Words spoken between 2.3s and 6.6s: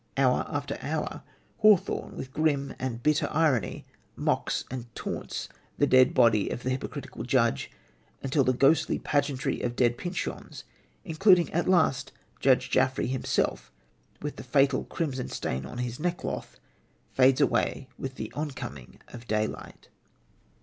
grim and bitter irony, mocks and taunts the dead body